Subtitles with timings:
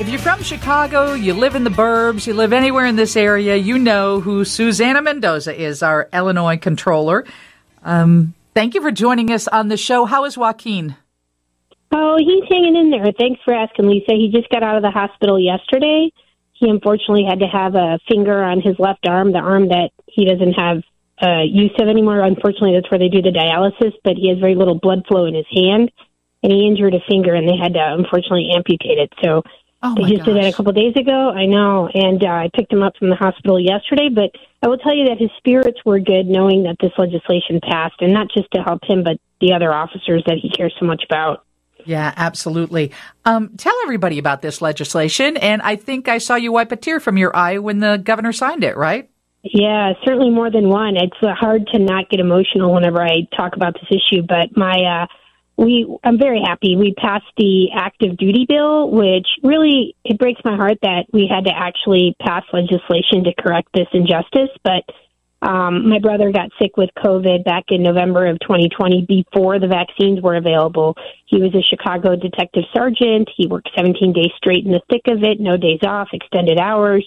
[0.00, 3.56] If you're from Chicago, you live in the burbs, you live anywhere in this area,
[3.56, 7.26] you know who Susana Mendoza is, our Illinois Comptroller.
[7.84, 10.06] Um, thank you for joining us on the show.
[10.06, 10.96] How is Joaquin?
[11.92, 13.12] Oh, he's hanging in there.
[13.12, 14.14] Thanks for asking, Lisa.
[14.14, 16.10] He just got out of the hospital yesterday.
[16.54, 20.24] He unfortunately had to have a finger on his left arm, the arm that he
[20.24, 20.82] doesn't have
[21.20, 22.20] uh, use of anymore.
[22.20, 25.34] Unfortunately, that's where they do the dialysis, but he has very little blood flow in
[25.34, 25.92] his hand,
[26.42, 29.12] and he injured a finger, and they had to unfortunately amputate it.
[29.22, 29.42] So
[29.82, 30.26] Oh they just gosh.
[30.26, 31.30] did that a couple days ago.
[31.30, 34.08] I know, and uh, I picked him up from the hospital yesterday.
[34.10, 34.30] But
[34.62, 38.12] I will tell you that his spirits were good, knowing that this legislation passed, and
[38.12, 41.44] not just to help him, but the other officers that he cares so much about.
[41.86, 42.92] Yeah, absolutely.
[43.24, 45.38] Um, tell everybody about this legislation.
[45.38, 48.32] And I think I saw you wipe a tear from your eye when the governor
[48.32, 49.08] signed it, right?
[49.42, 50.96] Yeah, certainly more than one.
[50.96, 54.82] It's uh, hard to not get emotional whenever I talk about this issue, but my
[54.82, 55.06] uh
[55.60, 56.74] we I'm very happy.
[56.74, 61.44] We passed the active duty bill, which really it breaks my heart that we had
[61.44, 64.88] to actually pass legislation to correct this injustice, but
[65.42, 70.20] um, my brother got sick with COVID back in November of 2020 before the vaccines
[70.22, 70.96] were available.
[71.26, 73.28] He was a Chicago detective sergeant.
[73.36, 77.06] He worked 17 days straight in the thick of it, no days off, extended hours.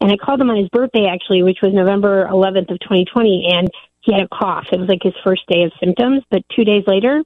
[0.00, 3.68] And I called him on his birthday, actually, which was November 11th of 2020, and
[4.00, 4.66] he had a cough.
[4.72, 7.22] It was like his first day of symptoms, but two days later,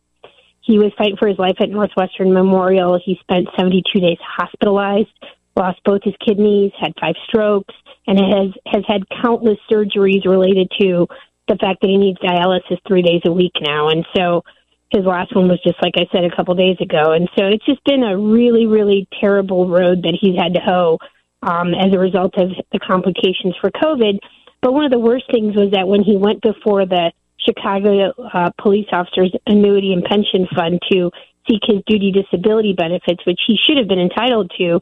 [0.63, 2.99] he was fighting for his life at Northwestern Memorial.
[3.05, 5.11] He spent 72 days hospitalized,
[5.57, 7.75] lost both his kidneys, had five strokes,
[8.07, 11.07] and has has had countless surgeries related to
[11.49, 13.89] the fact that he needs dialysis three days a week now.
[13.89, 14.43] And so
[14.91, 17.13] his last one was just like I said a couple days ago.
[17.13, 20.99] And so it's just been a really, really terrible road that he's had to hoe
[21.43, 24.19] um, as a result of the complications for COVID.
[24.61, 27.11] But one of the worst things was that when he went before the
[27.45, 31.11] Chicago uh, police officers annuity and pension fund to
[31.49, 34.81] seek his duty disability benefits, which he should have been entitled to,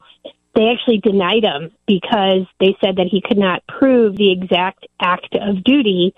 [0.55, 5.34] they actually denied him because they said that he could not prove the exact act
[5.34, 6.14] of duty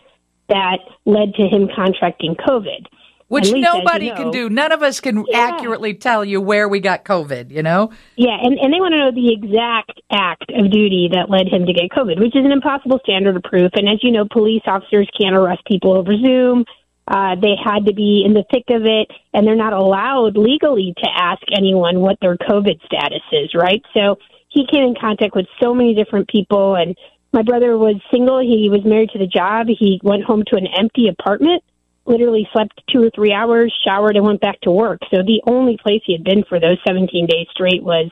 [0.48, 2.86] that led to him contracting COVID.
[3.32, 4.50] Which And Lisa, as you nobody can do.
[4.50, 5.38] None of us can Yeah.
[5.38, 7.88] accurately tell you where we got COVID, you know?
[8.14, 11.64] Yeah, and, and they want to know the exact act of duty that led him
[11.64, 13.70] to get COVID, which is an impossible standard of proof.
[13.72, 16.66] And as you know, police officers can't arrest people over Zoom.
[17.08, 20.92] Uh, they had to be in the thick of it, and they're not allowed legally
[20.98, 23.80] to ask anyone what their COVID status is, right?
[23.94, 24.18] So
[24.50, 26.94] he came in contact with so many different people, and
[27.32, 28.40] my brother was single.
[28.40, 29.68] He was married to the job.
[29.68, 31.62] He went home to an empty apartment
[32.04, 35.00] literally slept two or three hours, showered, and went back to work.
[35.10, 38.10] So the only place he had been for those 17 days straight was,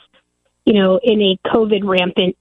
[0.64, 2.36] you know, in a COVID rampant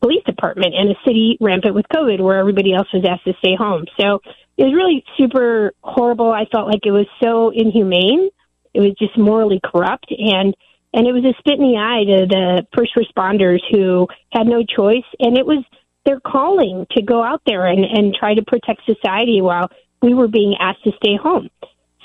[0.00, 3.56] police department and a city rampant with COVID where everybody else was asked to stay
[3.56, 3.86] home.
[3.98, 4.20] So
[4.56, 6.30] it was really super horrible.
[6.30, 8.28] I felt like it was so inhumane.
[8.74, 10.54] It was just morally corrupt and
[10.92, 14.62] and it was a spit in the eye to the first responders who had no
[14.62, 15.64] choice and it was
[16.04, 19.70] their calling to go out there and, and try to protect society while
[20.04, 21.48] we were being asked to stay home.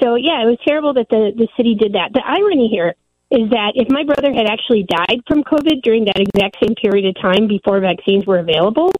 [0.01, 2.13] So yeah, it was terrible that the, the city did that.
[2.13, 2.95] The irony here
[3.29, 7.05] is that if my brother had actually died from COVID during that exact same period
[7.05, 8.91] of time before vaccines were available,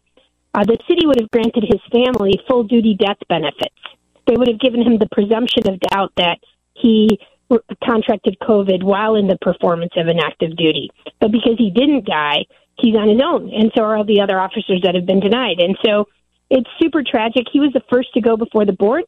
[0.54, 3.80] uh, the city would have granted his family full duty death benefits.
[4.26, 6.38] They would have given him the presumption of doubt that
[6.74, 7.18] he
[7.82, 10.90] contracted COVID while in the performance of an active duty.
[11.20, 12.44] But because he didn't die,
[12.78, 15.58] he's on his own, and so are all the other officers that have been denied.
[15.58, 16.06] And so
[16.50, 17.46] it's super tragic.
[17.50, 19.04] He was the first to go before the board,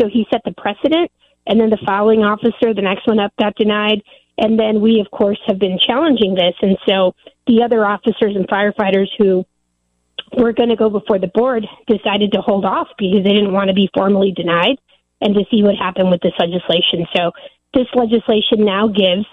[0.00, 1.10] so he set the precedent.
[1.46, 4.02] And then the following officer, the next one up, got denied.
[4.38, 6.54] And then we, of course, have been challenging this.
[6.60, 7.14] And so
[7.46, 9.46] the other officers and firefighters who
[10.36, 13.68] were going to go before the board decided to hold off because they didn't want
[13.68, 14.78] to be formally denied
[15.20, 17.06] and to see what happened with this legislation.
[17.14, 17.32] So
[17.72, 19.24] this legislation now gives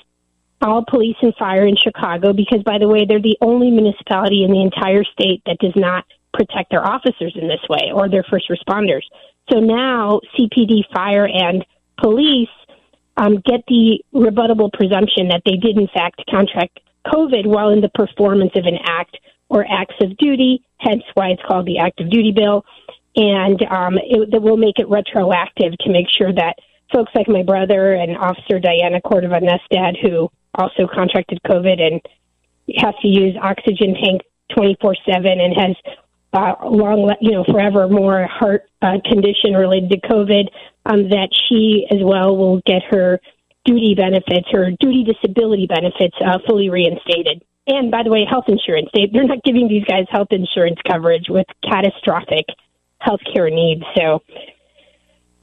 [0.61, 4.51] all police and fire in Chicago because, by the way, they're the only municipality in
[4.51, 8.49] the entire state that does not protect their officers in this way or their first
[8.49, 9.03] responders.
[9.51, 11.65] So now CPD, fire, and
[12.01, 12.49] police
[13.17, 17.89] um, get the rebuttable presumption that they did, in fact, contract COVID while in the
[17.89, 19.17] performance of an act
[19.49, 22.65] or acts of duty, hence why it's called the active duty bill.
[23.15, 26.55] And um, it, that will make it retroactive to make sure that
[26.91, 32.01] folks like my brother and Officer Diana Cordova Nestad, who also contracted COVID and
[32.77, 34.21] has to use oxygen tank
[34.55, 35.75] 24 7 and has
[36.33, 40.47] uh, long, you know, forever more heart uh, condition related to COVID,
[40.85, 43.19] um, that she as well will get her
[43.65, 47.43] duty benefits, her duty disability benefits, uh, fully reinstated.
[47.67, 48.89] And by the way, health insurance.
[48.93, 52.45] They, they're not giving these guys health insurance coverage with catastrophic
[52.99, 53.83] health care needs.
[53.97, 54.21] So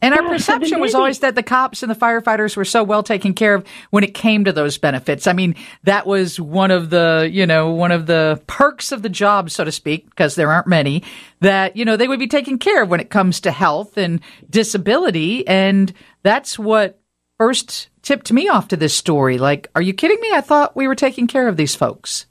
[0.03, 3.35] And our perception was always that the cops and the firefighters were so well taken
[3.35, 5.27] care of when it came to those benefits.
[5.27, 5.55] I mean,
[5.85, 9.65] that was one of the, you know, one of the perks of the job, so
[9.65, 11.03] to speak, because there aren't many,
[11.41, 14.21] that, you know, they would be taken care of when it comes to health and
[14.49, 15.47] disability.
[15.47, 15.93] And
[16.23, 16.99] that's what
[17.39, 19.39] first tipped me off to this story.
[19.39, 20.31] Like, are you kidding me?
[20.33, 22.27] I thought we were taking care of these folks.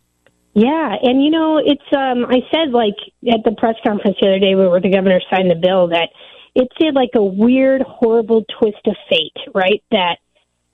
[0.53, 2.97] Yeah, and you know, it's um I said like
[3.31, 6.09] at the press conference the other day where the governor signed the bill that
[6.55, 9.83] it's like a weird, horrible twist of fate, right?
[9.91, 10.17] That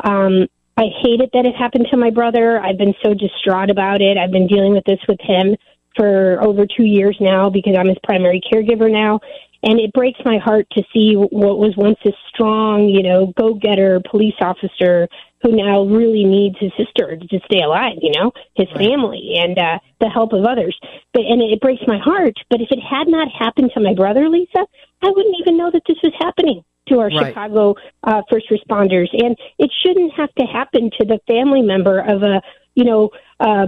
[0.04, 2.60] um, I hated that it happened to my brother.
[2.60, 4.18] I've been so distraught about it.
[4.18, 5.56] I've been dealing with this with him
[5.96, 9.20] for over two years now because I'm his primary caregiver now.
[9.66, 13.56] And it breaks my heart to see what was once a strong, you know, go
[13.56, 15.08] getter police officer
[15.42, 18.86] who now really needs his sister to stay alive, you know, his right.
[18.86, 20.78] family and uh, the help of others.
[21.14, 22.36] But and it breaks my heart.
[22.50, 24.66] But if it had not happened to my brother, Lisa,
[25.02, 27.28] I wouldn't even know that this was happening to our right.
[27.28, 32.22] Chicago uh, first responders, and it shouldn't have to happen to the family member of
[32.22, 32.42] a
[32.76, 33.10] you know
[33.40, 33.66] uh,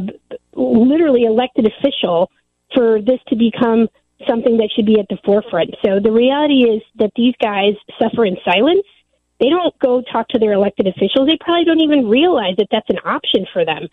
[0.54, 2.30] literally elected official
[2.74, 3.88] for this to become
[4.28, 5.76] something that should be at the forefront.
[5.86, 8.86] So the reality is that these guys suffer in silence
[9.40, 11.28] they don't go talk to their elected officials.
[11.28, 13.88] They probably don't even realize that that's an option for them.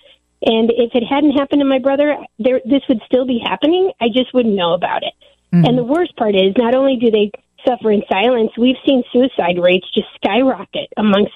[0.47, 3.93] And if it hadn't happened to my brother, there, this would still be happening.
[4.01, 5.13] I just wouldn't know about it.
[5.53, 5.65] Mm-hmm.
[5.65, 7.31] And the worst part is, not only do they
[7.67, 11.33] suffer in silence, we've seen suicide rates just skyrocket amongst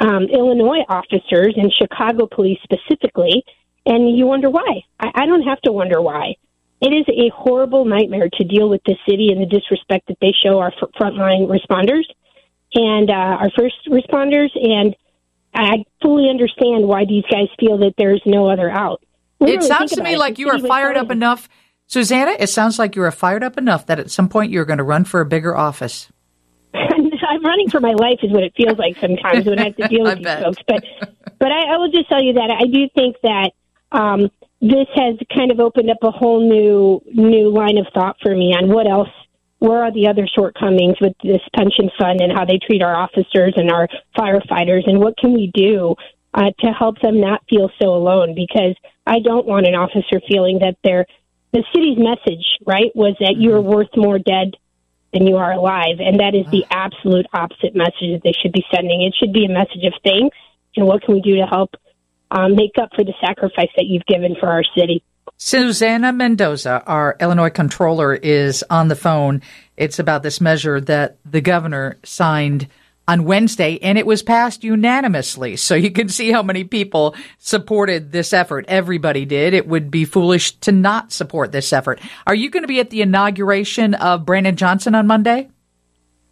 [0.00, 3.44] um, Illinois officers and Chicago police specifically.
[3.86, 4.82] And you wonder why.
[4.98, 6.36] I, I don't have to wonder why.
[6.84, 10.32] It is a horrible nightmare to deal with the city and the disrespect that they
[10.44, 12.04] show our f- frontline responders
[12.74, 14.94] and uh, our first responders, and
[15.54, 19.02] I fully understand why these guys feel that there's no other out.
[19.40, 20.18] it sounds to me it.
[20.18, 21.48] like you are fired up enough,
[21.86, 22.36] Susana.
[22.38, 24.84] It sounds like you are fired up enough that at some point you're going to
[24.84, 26.10] run for a bigger office.
[26.74, 29.88] I'm running for my life, is what it feels like sometimes when I have to
[29.88, 30.42] deal with these bet.
[30.42, 30.62] folks.
[30.66, 30.84] But,
[31.38, 33.52] but I, I will just tell you that I do think that
[33.92, 34.30] um,
[34.64, 38.54] this has kind of opened up a whole new new line of thought for me
[38.56, 39.10] on what else
[39.58, 43.52] where are the other shortcomings with this pension fund and how they treat our officers
[43.56, 45.94] and our firefighters and what can we do
[46.32, 48.74] uh, to help them not feel so alone because
[49.06, 51.06] I don't want an officer feeling that they're
[51.52, 53.72] the city's message, right, was that you're mm-hmm.
[53.72, 54.56] worth more dead
[55.12, 56.00] than you are alive.
[56.00, 59.02] And that is the absolute opposite message that they should be sending.
[59.02, 60.36] It should be a message of thanks
[60.74, 61.76] and what can we do to help
[62.30, 65.02] um, make up for the sacrifice that you've given for our city.
[65.36, 69.42] Susana Mendoza, our Illinois Comptroller, is on the phone.
[69.76, 72.68] It's about this measure that the governor signed
[73.06, 75.56] on Wednesday, and it was passed unanimously.
[75.56, 78.64] So you can see how many people supported this effort.
[78.68, 79.52] Everybody did.
[79.52, 82.00] It would be foolish to not support this effort.
[82.26, 85.50] Are you going to be at the inauguration of Brandon Johnson on Monday?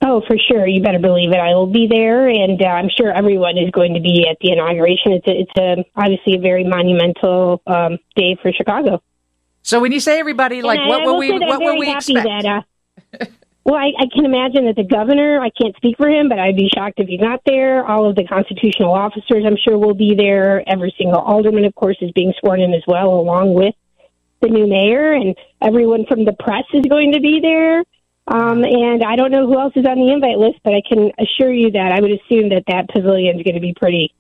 [0.05, 0.67] Oh, for sure.
[0.67, 1.39] You better believe it.
[1.39, 4.51] I will be there, and uh, I'm sure everyone is going to be at the
[4.51, 5.13] inauguration.
[5.13, 9.01] It's a, it's a, obviously a very monumental um, day for Chicago.
[9.63, 12.25] So when you say everybody, like and what will we what will we expect?
[12.25, 13.27] That, uh,
[13.65, 15.41] well, I, I can imagine that the governor.
[15.41, 17.87] I can't speak for him, but I'd be shocked if he's not there.
[17.87, 20.69] All of the constitutional officers, I'm sure, will be there.
[20.69, 23.75] Every single alderman, of course, is being sworn in as well, along with
[24.41, 27.85] the new mayor, and everyone from the press is going to be there.
[28.29, 31.11] Um, and I don't know who else is on the invite list, but I can
[31.19, 34.15] assure you that I would assume that that pavilion is going to be pretty,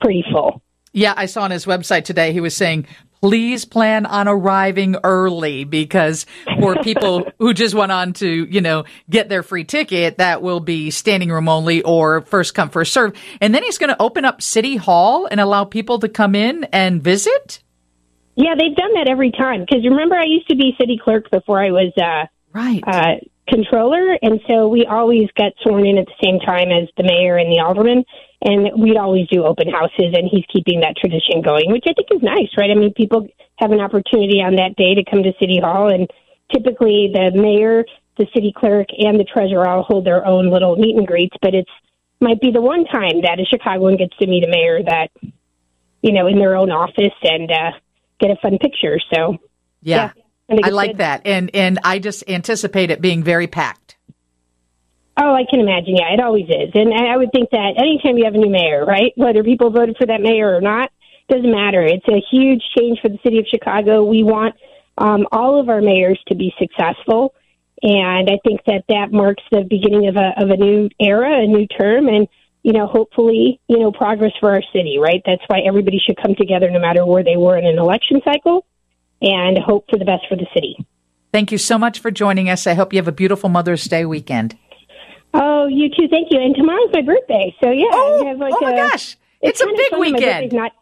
[0.00, 0.62] pretty full.
[0.92, 2.86] Yeah, I saw on his website today he was saying,
[3.20, 6.26] please plan on arriving early because
[6.60, 10.60] for people who just went on to, you know, get their free ticket, that will
[10.60, 13.14] be standing room only or first come, first serve.
[13.40, 16.64] And then he's going to open up City Hall and allow people to come in
[16.72, 17.62] and visit.
[18.34, 19.60] Yeah, they've done that every time.
[19.60, 22.82] Because remember, I used to be city clerk before I was uh, right.
[22.86, 23.16] Uh,
[23.48, 27.36] Comptroller, and so we always got sworn in at the same time as the mayor
[27.36, 28.04] and the alderman,
[28.42, 32.08] and we'd always do open houses, and he's keeping that tradition going, which I think
[32.10, 32.70] is nice, right?
[32.70, 36.10] I mean, people have an opportunity on that day to come to City Hall, and
[36.52, 37.84] typically the mayor,
[38.18, 41.54] the city clerk, and the treasurer all hold their own little meet and greets, but
[41.54, 41.70] it's
[42.20, 45.08] might be the one time that a Chicagoan gets to meet a mayor that,
[46.02, 47.72] you know, in their own office and uh,
[48.18, 48.98] get a fun picture.
[49.12, 49.36] So,
[49.82, 50.12] yeah.
[50.16, 50.98] yeah I like good.
[50.98, 53.96] that, and and I just anticipate it being very packed.
[55.18, 55.96] Oh, I can imagine.
[55.96, 58.84] Yeah, it always is, and I would think that anytime you have a new mayor,
[58.84, 60.90] right, whether people voted for that mayor or not,
[61.28, 61.82] doesn't matter.
[61.82, 64.04] It's a huge change for the city of Chicago.
[64.04, 64.54] We want
[64.98, 67.34] um, all of our mayors to be successful,
[67.82, 71.46] and I think that that marks the beginning of a of a new era, a
[71.46, 72.28] new term, and
[72.62, 74.98] you know, hopefully, you know, progress for our city.
[75.00, 75.22] Right.
[75.26, 78.64] That's why everybody should come together, no matter where they were in an election cycle
[79.20, 80.76] and hope for the best for the city.
[81.32, 82.66] Thank you so much for joining us.
[82.66, 84.56] I hope you have a beautiful Mother's Day weekend.
[85.34, 86.08] Oh, you too.
[86.08, 86.40] Thank you.
[86.40, 87.86] And tomorrow's my birthday, so yeah.
[87.92, 89.16] Oh, like oh my a, gosh.
[89.42, 90.52] It's, a big weekend.
[90.52, 90.72] Not,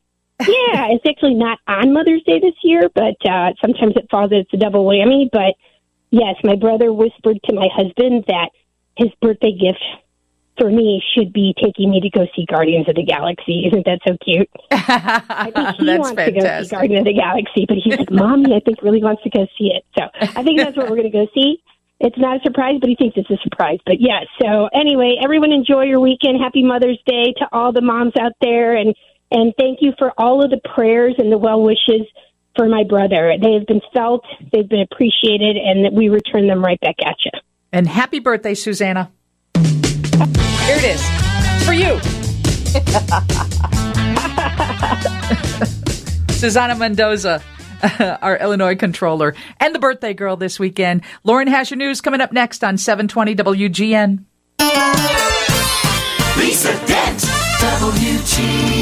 [0.41, 4.31] yeah, it's actually not on Mother's Day this year, but uh, sometimes it falls.
[4.33, 5.29] It's a double whammy.
[5.31, 5.55] But
[6.11, 8.51] yes, my brother whispered to my husband that
[8.97, 9.83] his birthday gift
[10.59, 13.67] for me should be taking me to go see Guardians of the Galaxy.
[13.67, 14.49] Isn't that so cute?
[14.71, 16.71] I think he wants to go see fantastic.
[16.71, 19.73] Guardians of the Galaxy, but he's like, Mommy, I think really wants to go see
[19.75, 19.85] it.
[19.99, 21.63] So I think that's what we're going to go see.
[22.01, 23.79] It's not a surprise, but he thinks it's a surprise.
[23.87, 26.41] But yeah, so anyway, everyone enjoy your weekend.
[26.41, 28.77] Happy Mother's Day to all the moms out there.
[28.77, 28.95] And,
[29.31, 32.03] and thank you for all of the prayers and the well wishes
[32.57, 33.35] for my brother.
[33.41, 37.31] They have been felt, they've been appreciated, and we return them right back at you.
[37.73, 39.11] And happy birthday, Susana.
[41.65, 41.95] For you.
[46.31, 47.43] Susana Mendoza,
[48.23, 51.03] our Illinois Comptroller, and the birthday girl this weekend.
[51.23, 54.25] Lauren has your news coming up next on 720 WGN.
[56.37, 58.74] Lisa Dent, WGN.